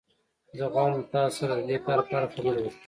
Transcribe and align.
زه 0.57 0.65
غواړم 0.73 0.95
له 0.99 1.05
تاسو 1.13 1.35
سره 1.39 1.53
د 1.55 1.61
دې 1.69 1.77
کار 1.85 1.99
په 2.07 2.13
اړه 2.17 2.27
خبرې 2.33 2.59
وکړم 2.63 2.75